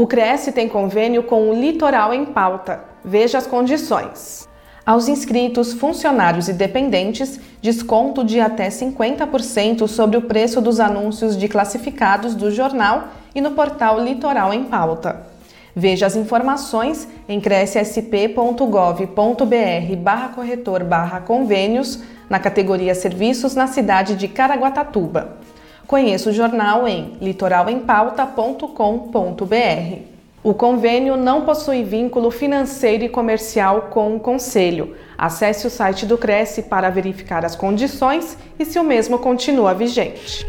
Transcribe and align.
O 0.00 0.06
Cresce 0.06 0.50
tem 0.50 0.66
convênio 0.66 1.24
com 1.24 1.50
o 1.50 1.54
Litoral 1.54 2.14
em 2.14 2.24
Pauta. 2.24 2.84
Veja 3.04 3.36
as 3.36 3.46
condições. 3.46 4.48
Aos 4.86 5.08
inscritos, 5.08 5.74
funcionários 5.74 6.48
e 6.48 6.54
dependentes, 6.54 7.38
desconto 7.60 8.24
de 8.24 8.40
até 8.40 8.70
50% 8.70 9.86
sobre 9.86 10.16
o 10.16 10.22
preço 10.22 10.62
dos 10.62 10.80
anúncios 10.80 11.36
de 11.36 11.46
classificados 11.48 12.34
do 12.34 12.50
jornal 12.50 13.08
e 13.34 13.42
no 13.42 13.50
portal 13.50 14.02
Litoral 14.02 14.54
em 14.54 14.64
Pauta. 14.64 15.26
Veja 15.76 16.06
as 16.06 16.16
informações 16.16 17.06
em 17.28 17.38
crescsp.gov.br 17.38 19.96
barra 19.98 20.28
corretor 20.30 20.82
barra 20.82 21.20
convênios 21.20 22.00
na 22.30 22.38
categoria 22.38 22.94
Serviços 22.94 23.54
na 23.54 23.66
cidade 23.66 24.14
de 24.14 24.28
Caraguatatuba. 24.28 25.39
Conheça 25.90 26.30
o 26.30 26.32
jornal 26.32 26.86
em 26.86 27.14
litoralempauta.com.br. 27.20 29.98
O 30.40 30.54
convênio 30.54 31.16
não 31.16 31.40
possui 31.40 31.82
vínculo 31.82 32.30
financeiro 32.30 33.02
e 33.02 33.08
comercial 33.08 33.88
com 33.90 34.14
o 34.14 34.20
Conselho. 34.20 34.94
Acesse 35.18 35.66
o 35.66 35.70
site 35.70 36.06
do 36.06 36.16
Cresce 36.16 36.62
para 36.62 36.90
verificar 36.90 37.44
as 37.44 37.56
condições 37.56 38.38
e 38.56 38.64
se 38.64 38.78
o 38.78 38.84
mesmo 38.84 39.18
continua 39.18 39.74
vigente. 39.74 40.46